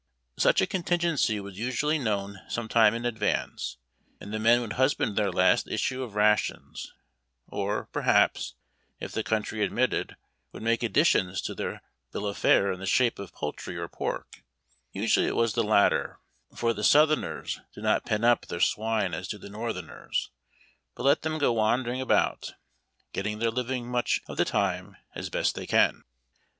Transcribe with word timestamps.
Such 0.39 0.61
a 0.61 0.65
contingency 0.65 1.39
was 1.39 1.59
usually 1.59 1.99
known 1.99 2.41
some 2.49 2.67
time 2.67 2.95
in 2.95 3.05
advance, 3.05 3.77
and 4.19 4.33
the 4.33 4.39
men 4.39 4.59
would 4.61 4.73
husband 4.73 5.15
their 5.15 5.29
last 5.31 5.67
issue 5.67 6.01
of 6.01 6.15
rations, 6.15 6.91
or, 7.47 7.85
per 7.85 8.01
haps, 8.01 8.55
if 8.99 9.11
the 9.11 9.21
country 9.21 9.63
admitted, 9.63 10.15
would 10.51 10.63
make 10.63 10.81
additions 10.81 11.39
to 11.43 11.53
their 11.53 11.83
bill 12.11 12.25
of 12.25 12.39
fare 12.39 12.71
in 12.71 12.79
the 12.79 12.87
shape 12.87 13.19
of 13.19 13.35
poultry 13.35 13.77
or 13.77 13.87
pork;— 13.87 14.41
usually 14.91 15.27
it 15.27 15.35
was 15.35 15.53
the 15.53 15.61
latter, 15.63 16.17
for 16.55 16.73
the 16.73 16.83
Southerners 16.83 17.59
do 17.71 17.79
not 17.81 18.03
pen 18.03 18.23
up 18.23 18.47
their 18.47 18.59
swine 18.59 19.13
as 19.13 19.27
do 19.27 19.37
the 19.37 19.49
Northerners, 19.51 20.31
but 20.95 21.03
let 21.03 21.21
them 21.21 21.37
go 21.37 21.53
wandering 21.53 22.01
about, 22.01 22.53
get 23.13 23.21
ting 23.21 23.37
their 23.37 23.51
living 23.51 23.85
much 23.87 24.19
of 24.27 24.37
the 24.37 24.45
time 24.45 24.97
as 25.13 25.29
best 25.29 25.53
they 25.53 25.67
can. 25.67 26.03